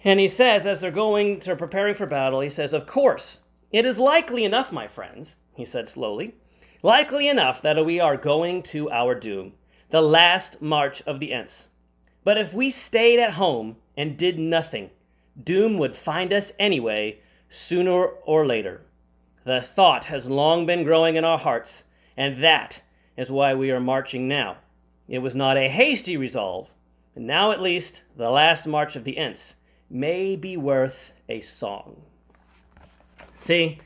And 0.06 0.20
he 0.20 0.28
says, 0.28 0.68
as 0.68 0.82
they're 0.82 0.92
going 0.92 1.40
to 1.42 1.56
preparing 1.56 1.96
for 1.96 2.06
battle, 2.06 2.40
he 2.42 2.50
says, 2.52 2.74
Of 2.74 2.86
course, 2.86 3.40
it 3.72 3.88
is 3.88 3.98
likely 3.98 4.46
enough, 4.46 4.72
my 4.72 4.88
friends, 4.88 5.38
he 5.56 5.66
said 5.66 5.88
slowly, 5.88 6.36
likely 6.84 7.28
enough 7.28 7.60
that 7.64 7.84
we 7.84 8.00
are 8.00 8.16
going 8.16 8.62
to 8.64 8.92
our 8.92 9.16
doom, 9.16 9.54
the 9.90 10.04
last 10.04 10.62
march 10.62 11.02
of 11.08 11.20
the 11.20 11.34
Ents. 11.34 11.70
But 12.24 12.38
if 12.38 12.54
we 12.54 12.70
stayed 12.70 13.20
at 13.20 13.34
home 13.34 13.78
and 13.98 14.16
did 14.16 14.38
nothing, 14.38 14.92
doom 15.44 15.80
would 15.80 15.96
find 15.96 16.32
us 16.32 16.52
anyway, 16.60 17.20
sooner 17.50 18.06
or 18.06 18.46
later. 18.46 18.82
The 19.44 19.60
thought 19.60 20.06
has 20.06 20.28
long 20.28 20.68
been 20.68 20.84
growing 20.84 21.16
in 21.16 21.26
our 21.26 21.40
hearts, 21.40 21.84
and 22.16 22.44
that 22.44 22.84
is 23.18 23.32
why 23.32 23.56
we 23.56 23.72
are 23.72 23.80
marching 23.80 24.28
now. 24.28 24.58
It 25.08 25.20
was 25.20 25.34
not 25.34 25.58
a 25.58 25.68
hasty 25.68 26.16
resolve, 26.16 26.70
but 27.16 27.24
now 27.24 27.52
at 27.52 27.62
least 27.62 28.04
the 28.16 28.30
last 28.30 28.68
march 28.68 28.96
of 28.96 29.04
the 29.04 29.18
Ents 29.18 29.56
may 29.90 30.36
be 30.36 30.58
worth 30.58 31.14
a 31.30 31.42
song. 31.42 32.02
See, 33.34 33.80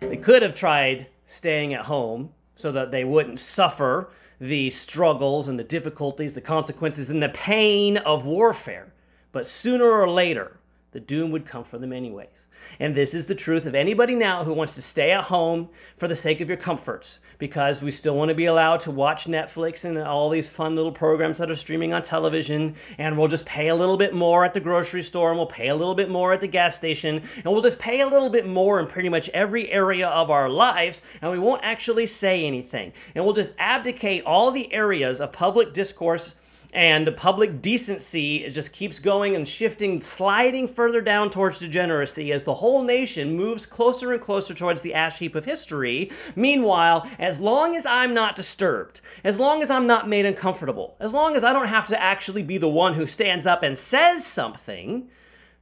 they 0.00 0.16
could 0.16 0.42
have 0.42 0.54
tried 0.54 1.06
staying 1.24 1.74
at 1.74 1.86
home 1.86 2.30
so 2.54 2.72
that 2.72 2.90
they 2.90 3.04
wouldn't 3.04 3.38
suffer 3.38 4.10
the 4.40 4.70
struggles 4.70 5.48
and 5.48 5.58
the 5.58 5.64
difficulties, 5.64 6.34
the 6.34 6.40
consequences, 6.40 7.10
and 7.10 7.22
the 7.22 7.28
pain 7.28 7.96
of 7.98 8.26
warfare. 8.26 8.92
But 9.32 9.46
sooner 9.46 9.84
or 9.84 10.08
later, 10.08 10.55
The 10.96 11.00
doom 11.00 11.30
would 11.32 11.44
come 11.44 11.62
for 11.62 11.76
them 11.76 11.92
anyways. 11.92 12.46
And 12.80 12.94
this 12.94 13.12
is 13.12 13.26
the 13.26 13.34
truth 13.34 13.66
of 13.66 13.74
anybody 13.74 14.14
now 14.14 14.44
who 14.44 14.54
wants 14.54 14.76
to 14.76 14.80
stay 14.80 15.10
at 15.10 15.24
home 15.24 15.68
for 15.98 16.08
the 16.08 16.16
sake 16.16 16.40
of 16.40 16.48
your 16.48 16.56
comforts, 16.56 17.20
because 17.36 17.82
we 17.82 17.90
still 17.90 18.16
want 18.16 18.30
to 18.30 18.34
be 18.34 18.46
allowed 18.46 18.80
to 18.80 18.90
watch 18.90 19.26
Netflix 19.26 19.84
and 19.84 19.98
all 19.98 20.30
these 20.30 20.48
fun 20.48 20.74
little 20.74 20.90
programs 20.90 21.36
that 21.36 21.50
are 21.50 21.54
streaming 21.54 21.92
on 21.92 22.00
television, 22.00 22.76
and 22.96 23.18
we'll 23.18 23.28
just 23.28 23.44
pay 23.44 23.68
a 23.68 23.74
little 23.74 23.98
bit 23.98 24.14
more 24.14 24.42
at 24.42 24.54
the 24.54 24.60
grocery 24.60 25.02
store, 25.02 25.28
and 25.28 25.36
we'll 25.36 25.46
pay 25.46 25.68
a 25.68 25.76
little 25.76 25.94
bit 25.94 26.08
more 26.08 26.32
at 26.32 26.40
the 26.40 26.46
gas 26.46 26.74
station, 26.74 27.20
and 27.44 27.44
we'll 27.44 27.60
just 27.60 27.78
pay 27.78 28.00
a 28.00 28.08
little 28.08 28.30
bit 28.30 28.48
more 28.48 28.80
in 28.80 28.86
pretty 28.86 29.10
much 29.10 29.28
every 29.34 29.70
area 29.70 30.08
of 30.08 30.30
our 30.30 30.48
lives, 30.48 31.02
and 31.20 31.30
we 31.30 31.38
won't 31.38 31.62
actually 31.62 32.06
say 32.06 32.46
anything. 32.46 32.90
And 33.14 33.22
we'll 33.22 33.34
just 33.34 33.52
abdicate 33.58 34.24
all 34.24 34.50
the 34.50 34.72
areas 34.72 35.20
of 35.20 35.30
public 35.30 35.74
discourse 35.74 36.36
and 36.76 37.16
public 37.16 37.62
decency 37.62 38.46
just 38.50 38.70
keeps 38.70 38.98
going 38.98 39.34
and 39.34 39.48
shifting, 39.48 39.98
sliding 40.02 40.68
further 40.68 41.00
down 41.00 41.30
towards 41.30 41.58
degeneracy 41.58 42.30
as 42.32 42.44
the 42.44 42.52
whole 42.52 42.84
nation 42.84 43.34
moves 43.34 43.64
closer 43.64 44.12
and 44.12 44.20
closer 44.20 44.52
towards 44.52 44.82
the 44.82 44.92
ash 44.92 45.18
heap 45.18 45.34
of 45.34 45.46
history. 45.46 46.10
Meanwhile, 46.36 47.08
as 47.18 47.40
long 47.40 47.74
as 47.74 47.86
I'm 47.86 48.12
not 48.12 48.36
disturbed, 48.36 49.00
as 49.24 49.40
long 49.40 49.62
as 49.62 49.70
I'm 49.70 49.86
not 49.86 50.06
made 50.06 50.26
uncomfortable, 50.26 50.96
as 51.00 51.14
long 51.14 51.34
as 51.34 51.42
I 51.42 51.54
don't 51.54 51.68
have 51.68 51.86
to 51.86 52.00
actually 52.00 52.42
be 52.42 52.58
the 52.58 52.68
one 52.68 52.92
who 52.92 53.06
stands 53.06 53.46
up 53.46 53.62
and 53.62 53.76
says 53.76 54.26
something, 54.26 55.08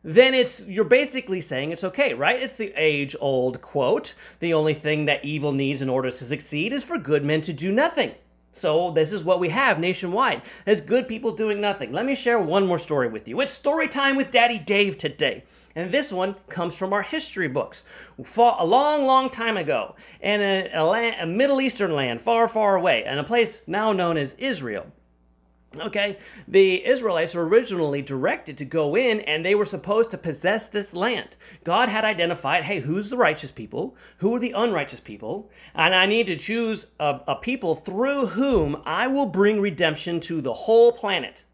then 0.02 0.34
it's 0.34 0.66
you're 0.66 0.82
basically 0.82 1.40
saying 1.40 1.70
it's 1.70 1.84
okay, 1.84 2.12
right? 2.12 2.42
It's 2.42 2.56
the 2.56 2.72
age-old 2.74 3.62
quote. 3.62 4.16
The 4.40 4.52
only 4.52 4.74
thing 4.74 5.04
that 5.04 5.24
evil 5.24 5.52
needs 5.52 5.80
in 5.80 5.88
order 5.88 6.10
to 6.10 6.24
succeed 6.24 6.72
is 6.72 6.82
for 6.82 6.98
good 6.98 7.24
men 7.24 7.40
to 7.42 7.52
do 7.52 7.70
nothing. 7.70 8.16
So 8.54 8.92
this 8.92 9.12
is 9.12 9.24
what 9.24 9.40
we 9.40 9.48
have 9.48 9.80
nationwide. 9.80 10.42
There's 10.64 10.80
good 10.80 11.08
people 11.08 11.32
doing 11.32 11.60
nothing. 11.60 11.92
Let 11.92 12.06
me 12.06 12.14
share 12.14 12.38
one 12.38 12.66
more 12.66 12.78
story 12.78 13.08
with 13.08 13.28
you. 13.28 13.40
It's 13.40 13.52
story 13.52 13.88
time 13.88 14.16
with 14.16 14.30
Daddy 14.30 14.60
Dave 14.60 14.96
today. 14.96 15.42
And 15.74 15.90
this 15.90 16.12
one 16.12 16.36
comes 16.48 16.76
from 16.76 16.92
our 16.92 17.02
history 17.02 17.48
books. 17.48 17.82
A 18.18 18.64
long, 18.64 19.04
long 19.06 19.28
time 19.28 19.56
ago, 19.56 19.96
in 20.20 20.40
a, 20.40 20.70
a, 20.72 20.84
land, 20.84 21.16
a 21.20 21.26
Middle 21.26 21.60
Eastern 21.60 21.94
land 21.94 22.20
far, 22.20 22.46
far 22.46 22.76
away, 22.76 23.04
and 23.04 23.18
a 23.18 23.24
place 23.24 23.62
now 23.66 23.92
known 23.92 24.16
as 24.16 24.34
Israel. 24.34 24.86
Okay, 25.80 26.18
the 26.46 26.86
Israelites 26.86 27.34
were 27.34 27.46
originally 27.46 28.00
directed 28.00 28.56
to 28.58 28.64
go 28.64 28.96
in 28.96 29.20
and 29.20 29.44
they 29.44 29.54
were 29.54 29.64
supposed 29.64 30.10
to 30.12 30.18
possess 30.18 30.68
this 30.68 30.94
land. 30.94 31.36
God 31.64 31.88
had 31.88 32.04
identified, 32.04 32.64
hey, 32.64 32.80
who's 32.80 33.10
the 33.10 33.16
righteous 33.16 33.50
people? 33.50 33.96
Who 34.18 34.34
are 34.34 34.38
the 34.38 34.52
unrighteous 34.52 35.00
people? 35.00 35.50
And 35.74 35.94
I 35.94 36.06
need 36.06 36.26
to 36.28 36.36
choose 36.36 36.86
a, 37.00 37.20
a 37.26 37.36
people 37.36 37.74
through 37.74 38.26
whom 38.26 38.82
I 38.84 39.08
will 39.08 39.26
bring 39.26 39.60
redemption 39.60 40.20
to 40.20 40.40
the 40.40 40.52
whole 40.52 40.92
planet. 40.92 41.44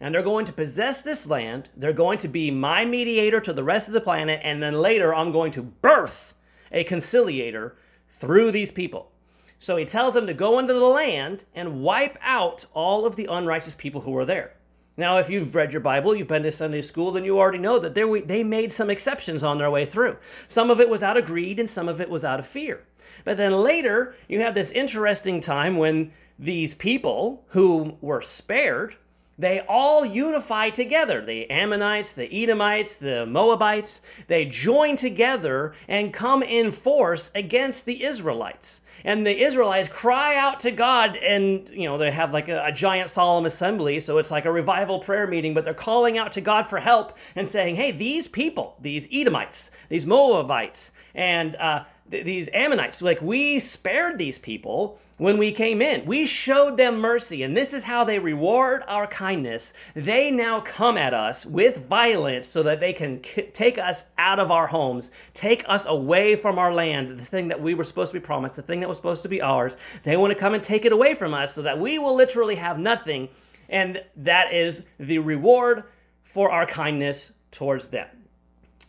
And 0.00 0.14
they're 0.14 0.22
going 0.22 0.44
to 0.46 0.52
possess 0.52 1.00
this 1.00 1.26
land. 1.26 1.70
They're 1.76 1.92
going 1.92 2.18
to 2.18 2.28
be 2.28 2.50
my 2.50 2.84
mediator 2.84 3.40
to 3.40 3.52
the 3.52 3.64
rest 3.64 3.88
of 3.88 3.94
the 3.94 4.00
planet. 4.00 4.40
And 4.42 4.62
then 4.62 4.74
later, 4.74 5.14
I'm 5.14 5.32
going 5.32 5.52
to 5.52 5.62
birth 5.62 6.34
a 6.70 6.84
conciliator 6.84 7.76
through 8.08 8.50
these 8.50 8.70
people. 8.70 9.10
So 9.58 9.76
he 9.76 9.84
tells 9.84 10.14
them 10.14 10.26
to 10.26 10.34
go 10.34 10.58
into 10.58 10.74
the 10.74 10.84
land 10.84 11.44
and 11.54 11.82
wipe 11.82 12.18
out 12.20 12.66
all 12.74 13.06
of 13.06 13.16
the 13.16 13.28
unrighteous 13.30 13.74
people 13.74 14.02
who 14.02 14.16
are 14.16 14.24
there. 14.24 14.52
Now, 14.96 15.18
if 15.18 15.28
you've 15.28 15.54
read 15.54 15.72
your 15.72 15.80
Bible, 15.80 16.14
you've 16.14 16.28
been 16.28 16.44
to 16.44 16.52
Sunday 16.52 16.80
school, 16.80 17.10
then 17.10 17.24
you 17.24 17.38
already 17.38 17.58
know 17.58 17.78
that 17.80 17.94
they 17.94 18.44
made 18.44 18.72
some 18.72 18.90
exceptions 18.90 19.42
on 19.42 19.58
their 19.58 19.70
way 19.70 19.84
through. 19.84 20.16
Some 20.46 20.70
of 20.70 20.80
it 20.80 20.88
was 20.88 21.02
out 21.02 21.16
of 21.16 21.26
greed 21.26 21.58
and 21.58 21.68
some 21.68 21.88
of 21.88 22.00
it 22.00 22.08
was 22.08 22.24
out 22.24 22.38
of 22.38 22.46
fear. 22.46 22.84
But 23.24 23.36
then 23.36 23.52
later, 23.52 24.14
you 24.28 24.40
have 24.40 24.54
this 24.54 24.70
interesting 24.70 25.40
time 25.40 25.78
when 25.78 26.12
these 26.38 26.74
people 26.74 27.44
who 27.48 27.96
were 28.00 28.20
spared 28.20 28.96
they 29.38 29.60
all 29.68 30.06
unify 30.06 30.70
together. 30.70 31.24
The 31.24 31.50
Ammonites, 31.50 32.12
the 32.12 32.32
Edomites, 32.32 32.96
the 32.96 33.26
Moabites, 33.26 34.00
they 34.26 34.44
join 34.44 34.96
together 34.96 35.74
and 35.88 36.12
come 36.12 36.42
in 36.42 36.70
force 36.70 37.30
against 37.34 37.84
the 37.84 38.04
Israelites. 38.04 38.80
And 39.06 39.26
the 39.26 39.42
Israelites 39.42 39.88
cry 39.88 40.36
out 40.36 40.60
to 40.60 40.70
God, 40.70 41.16
and 41.16 41.68
you 41.68 41.84
know, 41.84 41.98
they 41.98 42.10
have 42.10 42.32
like 42.32 42.48
a, 42.48 42.64
a 42.64 42.72
giant 42.72 43.10
solemn 43.10 43.44
assembly, 43.44 44.00
so 44.00 44.16
it's 44.16 44.30
like 44.30 44.46
a 44.46 44.52
revival 44.52 44.98
prayer 44.98 45.26
meeting, 45.26 45.52
but 45.52 45.64
they're 45.64 45.74
calling 45.74 46.16
out 46.16 46.32
to 46.32 46.40
God 46.40 46.66
for 46.66 46.78
help 46.78 47.18
and 47.36 47.46
saying, 47.46 47.74
Hey, 47.74 47.90
these 47.92 48.28
people, 48.28 48.76
these 48.80 49.06
Edomites, 49.12 49.70
these 49.90 50.06
Moabites, 50.06 50.92
and 51.14 51.54
uh, 51.56 51.84
th- 52.10 52.24
these 52.24 52.48
Ammonites, 52.52 53.02
like 53.02 53.20
we 53.20 53.58
spared 53.60 54.18
these 54.18 54.38
people 54.38 54.98
when 55.18 55.38
we 55.38 55.52
came 55.52 55.80
in. 55.80 56.04
We 56.06 56.26
showed 56.26 56.76
them 56.76 56.98
mercy, 56.98 57.42
and 57.42 57.56
this 57.56 57.72
is 57.72 57.84
how 57.84 58.04
they 58.04 58.18
reward 58.18 58.82
our 58.88 59.06
kindness. 59.06 59.72
They 59.94 60.30
now 60.30 60.60
come 60.60 60.98
at 60.98 61.14
us 61.14 61.46
with 61.46 61.86
violence 61.86 62.48
so 62.48 62.62
that 62.64 62.80
they 62.80 62.92
can 62.92 63.20
k- 63.20 63.50
take 63.52 63.78
us 63.78 64.04
out 64.18 64.40
of 64.40 64.50
our 64.50 64.66
homes, 64.66 65.10
take 65.32 65.64
us 65.68 65.86
away 65.86 66.36
from 66.36 66.58
our 66.58 66.72
land, 66.72 67.18
the 67.18 67.24
thing 67.24 67.48
that 67.48 67.60
we 67.60 67.74
were 67.74 67.84
supposed 67.84 68.12
to 68.12 68.18
be 68.18 68.24
promised, 68.24 68.56
the 68.56 68.62
thing 68.62 68.80
that 68.80 68.88
was 68.88 68.98
supposed 68.98 69.22
to 69.22 69.28
be 69.28 69.40
ours. 69.40 69.76
They 70.02 70.16
want 70.16 70.32
to 70.32 70.38
come 70.38 70.54
and 70.54 70.62
take 70.62 70.84
it 70.84 70.92
away 70.92 71.14
from 71.14 71.32
us 71.32 71.54
so 71.54 71.62
that 71.62 71.78
we 71.78 71.98
will 71.98 72.14
literally 72.14 72.56
have 72.56 72.78
nothing, 72.78 73.28
and 73.68 74.02
that 74.16 74.52
is 74.52 74.84
the 74.98 75.18
reward 75.18 75.84
for 76.22 76.50
our 76.50 76.66
kindness 76.66 77.32
towards 77.52 77.88
them. 77.88 78.08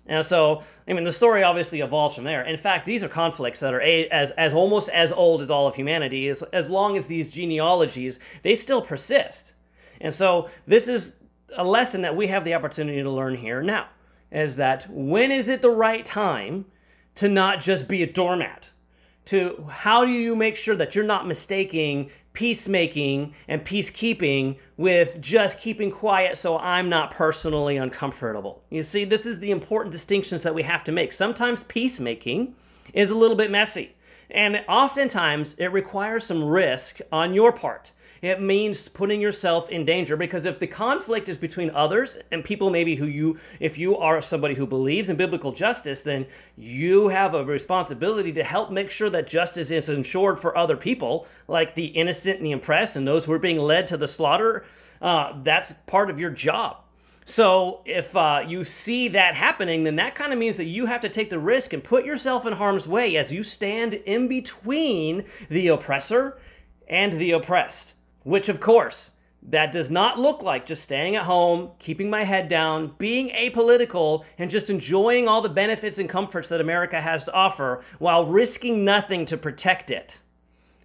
And 0.07 0.23
so, 0.23 0.61
I 0.87 0.93
mean, 0.93 1.03
the 1.03 1.11
story 1.11 1.43
obviously 1.43 1.81
evolves 1.81 2.15
from 2.15 2.25
there. 2.25 2.43
In 2.43 2.57
fact, 2.57 2.85
these 2.85 3.03
are 3.03 3.09
conflicts 3.09 3.59
that 3.61 3.73
are 3.73 3.81
a, 3.81 4.07
as, 4.09 4.31
as 4.31 4.53
almost 4.53 4.89
as 4.89 5.11
old 5.11 5.41
as 5.41 5.49
all 5.49 5.67
of 5.67 5.75
humanity. 5.75 6.27
As, 6.27 6.43
as 6.53 6.69
long 6.69 6.95
as 6.95 7.07
these 7.07 7.31
genealogies, 7.31 8.19
they 8.43 8.55
still 8.55 8.81
persist. 8.81 9.53
And 9.99 10.13
so, 10.13 10.49
this 10.67 10.87
is 10.87 11.15
a 11.57 11.63
lesson 11.63 12.01
that 12.01 12.15
we 12.15 12.27
have 12.27 12.43
the 12.43 12.53
opportunity 12.53 13.01
to 13.01 13.09
learn 13.09 13.35
here 13.35 13.61
now 13.61 13.87
is 14.31 14.57
that 14.57 14.85
when 14.89 15.31
is 15.31 15.47
it 15.49 15.61
the 15.61 15.69
right 15.69 16.05
time 16.05 16.65
to 17.15 17.29
not 17.29 17.59
just 17.59 17.87
be 17.87 18.03
a 18.03 18.11
doormat? 18.11 18.71
To 19.25 19.65
how 19.69 20.05
do 20.05 20.11
you 20.11 20.35
make 20.35 20.55
sure 20.55 20.75
that 20.75 20.93
you're 20.93 21.03
not 21.03 21.25
mistaking 21.25 22.11
peacemaking 22.35 23.33
and 23.47 23.65
peacekeeping 23.65 24.57
with 24.77 25.19
just 25.19 25.59
keeping 25.59 25.89
quiet 25.89 26.37
so 26.37 26.59
I'm 26.59 26.89
not 26.89 27.11
personally 27.11 27.77
uncomfortable. 27.77 28.61
You 28.69 28.83
see, 28.83 29.05
this 29.05 29.25
is 29.25 29.39
the 29.39 29.51
important 29.51 29.91
distinctions 29.91 30.43
that 30.43 30.53
we 30.53 30.63
have 30.63 30.83
to 30.83 30.91
make. 30.91 31.13
Sometimes 31.13 31.63
peacemaking 31.63 32.53
is 32.93 33.09
a 33.09 33.15
little 33.15 33.35
bit 33.35 33.49
messy, 33.49 33.95
and 34.29 34.63
oftentimes 34.67 35.55
it 35.57 35.71
requires 35.71 36.25
some 36.25 36.43
risk 36.43 36.99
on 37.11 37.33
your 37.33 37.51
part. 37.51 37.91
It 38.25 38.41
means 38.41 38.89
putting 38.89 39.21
yourself 39.21 39.69
in 39.69 39.85
danger 39.85 40.17
because 40.17 40.47
if 40.47 40.57
the 40.57 40.65
conflict 40.65 41.29
is 41.29 41.37
between 41.37 41.69
others 41.69 42.17
and 42.31 42.43
people 42.43 42.71
maybe 42.71 42.95
who 42.95 43.05
you, 43.05 43.37
if 43.59 43.77
you 43.77 43.97
are 43.97 44.19
somebody 44.19 44.55
who 44.55 44.65
believes 44.65 45.09
in 45.09 45.15
biblical 45.15 45.51
justice, 45.51 46.01
then 46.01 46.25
you 46.57 47.09
have 47.09 47.35
a 47.35 47.45
responsibility 47.45 48.33
to 48.33 48.43
help 48.43 48.71
make 48.71 48.89
sure 48.89 49.11
that 49.11 49.27
justice 49.27 49.69
is 49.69 49.89
ensured 49.89 50.39
for 50.39 50.57
other 50.57 50.75
people, 50.75 51.27
like 51.47 51.75
the 51.75 51.85
innocent 51.85 52.37
and 52.37 52.47
the 52.47 52.53
oppressed 52.53 52.95
and 52.95 53.07
those 53.07 53.25
who 53.25 53.31
are 53.31 53.37
being 53.37 53.59
led 53.59 53.85
to 53.85 53.95
the 53.95 54.07
slaughter. 54.07 54.65
Uh, 55.03 55.33
that's 55.43 55.75
part 55.85 56.09
of 56.09 56.19
your 56.19 56.31
job. 56.31 56.77
So 57.25 57.83
if 57.85 58.15
uh, 58.15 58.43
you 58.47 58.63
see 58.63 59.07
that 59.09 59.35
happening, 59.35 59.83
then 59.83 59.97
that 59.97 60.15
kind 60.15 60.33
of 60.33 60.39
means 60.39 60.57
that 60.57 60.65
you 60.65 60.87
have 60.87 61.01
to 61.01 61.09
take 61.09 61.29
the 61.29 61.37
risk 61.37 61.73
and 61.73 61.83
put 61.83 62.05
yourself 62.05 62.47
in 62.47 62.53
harm's 62.53 62.87
way 62.87 63.17
as 63.17 63.31
you 63.31 63.43
stand 63.43 63.93
in 63.93 64.27
between 64.27 65.25
the 65.47 65.67
oppressor 65.67 66.39
and 66.87 67.13
the 67.13 67.29
oppressed. 67.29 67.93
Which, 68.25 68.49
of 68.49 68.59
course, 68.59 69.11
that 69.43 69.71
does 69.71 69.91
not 69.91 70.17
look 70.17 70.41
like 70.41 70.65
just 70.65 70.81
staying 70.81 71.15
at 71.15 71.25
home, 71.25 71.69
keeping 71.77 72.09
my 72.09 72.23
head 72.23 72.47
down, 72.47 72.95
being 72.97 73.29
apolitical, 73.29 74.25
and 74.39 74.49
just 74.49 74.71
enjoying 74.71 75.27
all 75.27 75.43
the 75.43 75.49
benefits 75.49 75.99
and 75.99 76.09
comforts 76.09 76.49
that 76.49 76.59
America 76.59 76.99
has 76.99 77.23
to 77.25 77.33
offer 77.33 77.83
while 77.99 78.25
risking 78.25 78.83
nothing 78.83 79.25
to 79.25 79.37
protect 79.37 79.91
it. 79.91 80.21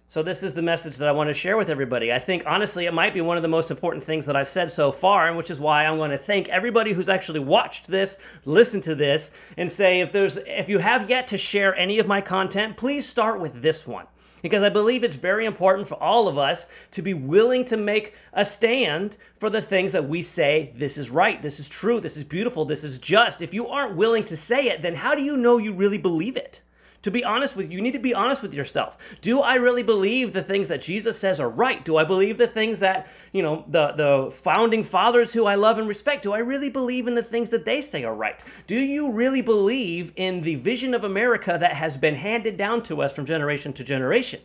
So, 0.05 0.21
this 0.21 0.43
is 0.43 0.53
the 0.53 0.61
message 0.61 0.97
that 0.97 1.07
I 1.07 1.13
want 1.13 1.29
to 1.29 1.33
share 1.33 1.57
with 1.57 1.71
everybody. 1.71 2.13
I 2.13 2.19
think, 2.19 2.43
honestly, 2.45 2.85
it 2.85 2.93
might 2.93 3.15
be 3.15 3.21
one 3.21 3.37
of 3.37 3.43
the 3.43 3.49
most 3.49 3.71
important 3.71 4.03
things 4.03 4.27
that 4.27 4.35
I've 4.35 4.47
said 4.47 4.71
so 4.71 4.91
far, 4.91 5.27
and 5.27 5.35
which 5.35 5.49
is 5.49 5.59
why 5.59 5.87
I'm 5.87 5.97
going 5.97 6.11
to 6.11 6.17
thank 6.19 6.47
everybody 6.49 6.93
who's 6.93 7.09
actually 7.09 7.39
watched 7.39 7.87
this, 7.87 8.19
listened 8.45 8.83
to 8.83 8.93
this, 8.93 9.31
and 9.57 9.71
say 9.71 10.01
if 10.01 10.11
there's 10.11 10.37
if 10.45 10.69
you 10.69 10.77
have 10.77 11.09
yet 11.09 11.25
to 11.27 11.39
share 11.39 11.75
any 11.75 11.97
of 11.97 12.05
my 12.05 12.21
content, 12.21 12.77
please 12.77 13.07
start 13.07 13.39
with 13.39 13.63
this 13.63 13.87
one 13.87 14.05
because 14.41 14.63
I 14.63 14.69
believe 14.69 15.03
it's 15.03 15.15
very 15.15 15.45
important 15.45 15.87
for 15.87 15.95
all 15.95 16.27
of 16.27 16.37
us 16.37 16.67
to 16.91 17.01
be 17.01 17.13
willing 17.13 17.65
to 17.65 17.77
make 17.77 18.15
a 18.33 18.45
stand 18.45 19.17
for 19.35 19.49
the 19.49 19.61
things 19.61 19.91
that 19.93 20.07
we 20.07 20.21
say 20.21 20.73
this 20.75 20.97
is 20.97 21.09
right, 21.09 21.41
this 21.41 21.59
is 21.59 21.69
true, 21.69 21.99
this 21.99 22.17
is 22.17 22.23
beautiful, 22.23 22.65
this 22.65 22.83
is 22.83 22.99
just. 22.99 23.41
If 23.41 23.53
you 23.53 23.67
aren't 23.67 23.95
willing 23.95 24.23
to 24.25 24.37
say 24.37 24.65
it, 24.65 24.81
then 24.81 24.95
how 24.95 25.15
do 25.15 25.21
you 25.21 25.37
know 25.37 25.57
you 25.57 25.73
really 25.73 25.97
believe 25.97 26.35
it? 26.37 26.61
To 27.03 27.11
be 27.11 27.23
honest 27.23 27.55
with 27.55 27.71
you, 27.71 27.77
you 27.77 27.81
need 27.81 27.93
to 27.93 27.99
be 27.99 28.13
honest 28.13 28.43
with 28.43 28.53
yourself. 28.53 28.97
Do 29.21 29.41
I 29.41 29.55
really 29.55 29.81
believe 29.81 30.33
the 30.33 30.43
things 30.43 30.67
that 30.67 30.81
Jesus 30.81 31.17
says 31.17 31.39
are 31.39 31.49
right? 31.49 31.83
Do 31.83 31.97
I 31.97 32.03
believe 32.03 32.37
the 32.37 32.47
things 32.47 32.79
that, 32.79 33.07
you 33.31 33.41
know, 33.41 33.65
the, 33.67 33.93
the 33.93 34.31
founding 34.31 34.83
fathers 34.83 35.33
who 35.33 35.45
I 35.45 35.55
love 35.55 35.79
and 35.79 35.87
respect, 35.87 36.21
do 36.21 36.33
I 36.33 36.39
really 36.39 36.69
believe 36.69 37.07
in 37.07 37.15
the 37.15 37.23
things 37.23 37.49
that 37.49 37.65
they 37.65 37.81
say 37.81 38.03
are 38.03 38.13
right? 38.13 38.43
Do 38.67 38.75
you 38.75 39.11
really 39.11 39.41
believe 39.41 40.13
in 40.15 40.41
the 40.41 40.55
vision 40.55 40.93
of 40.93 41.03
America 41.03 41.57
that 41.59 41.73
has 41.73 41.97
been 41.97 42.15
handed 42.15 42.55
down 42.55 42.83
to 42.83 43.01
us 43.01 43.15
from 43.15 43.25
generation 43.25 43.73
to 43.73 43.83
generation? 43.83 44.41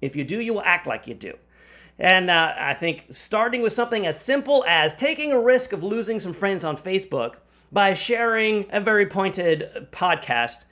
If 0.00 0.16
you 0.16 0.24
do, 0.24 0.40
you 0.40 0.54
will 0.54 0.62
act 0.62 0.86
like 0.86 1.06
you 1.06 1.14
do. 1.14 1.34
And 1.98 2.30
uh, 2.30 2.54
I 2.56 2.74
think 2.74 3.06
starting 3.10 3.60
with 3.60 3.72
something 3.72 4.06
as 4.06 4.20
simple 4.20 4.64
as 4.66 4.94
taking 4.94 5.32
a 5.32 5.40
risk 5.40 5.72
of 5.72 5.82
losing 5.82 6.20
some 6.20 6.32
friends 6.32 6.64
on 6.64 6.76
Facebook 6.76 7.34
by 7.72 7.92
sharing 7.92 8.66
a 8.70 8.80
very 8.80 9.04
pointed 9.04 9.88
podcast 9.90 10.64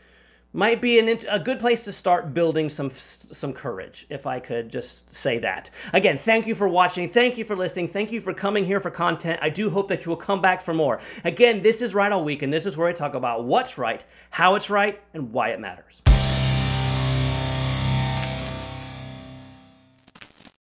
might 0.57 0.81
be 0.81 0.99
an, 0.99 1.19
a 1.31 1.39
good 1.39 1.61
place 1.61 1.85
to 1.85 1.93
start 1.93 2.35
building 2.35 2.69
some 2.69 2.91
some 2.91 3.53
courage 3.53 4.07
if 4.09 4.27
i 4.27 4.41
could 4.41 4.69
just 4.71 5.15
say 5.15 5.39
that. 5.39 5.71
Again 5.93 6.19
thank 6.19 6.47
you 6.47 6.55
for 6.55 6.69
watching. 6.69 7.09
Thank 7.11 7.39
you 7.39 7.45
for 7.45 7.55
listening. 7.55 7.89
Thank 7.89 8.11
you 8.13 8.21
for 8.21 8.33
coming 8.33 8.65
here 8.65 8.81
for 8.81 8.91
content. 8.91 9.39
I 9.43 9.51
do 9.51 9.71
hope 9.71 9.89
that 9.89 10.05
you 10.05 10.11
will 10.11 10.17
come 10.17 10.41
back 10.41 10.61
for 10.61 10.75
more. 10.75 11.01
Again 11.25 11.61
this 11.61 11.83
is 11.83 11.95
right 11.95 12.11
all 12.11 12.25
week 12.25 12.43
and 12.43 12.53
this 12.53 12.67
is 12.67 12.77
where 12.77 12.89
i 12.89 12.93
talk 12.93 13.15
about 13.15 13.45
what's 13.45 13.79
right 13.79 14.05
how 14.31 14.55
it's 14.55 14.71
right 14.71 15.01
and 15.15 15.33
why 15.33 15.51
it 15.51 15.61
matters 15.61 16.03